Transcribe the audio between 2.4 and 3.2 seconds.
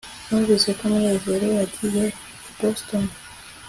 i boston